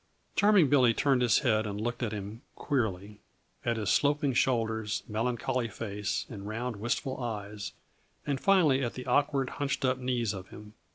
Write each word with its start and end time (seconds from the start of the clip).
Charming 0.35 0.67
Billy 0.67 0.95
turned 0.95 1.21
his 1.21 1.37
head 1.45 1.67
and 1.67 1.79
looked 1.79 2.01
at 2.01 2.11
him 2.11 2.41
queerly; 2.55 3.19
at 3.63 3.77
his 3.77 3.91
sloping 3.91 4.33
shoulders, 4.33 5.03
melancholy 5.07 5.67
face 5.67 6.25
and 6.27 6.47
round, 6.47 6.77
wistful 6.77 7.21
eyes, 7.23 7.73
and 8.25 8.41
finally 8.41 8.83
at 8.83 8.95
the 8.95 9.05
awkward, 9.05 9.51
hunched 9.61 9.85
up 9.85 9.99
knees 9.99 10.33
of 10.33 10.47
him. 10.47 10.73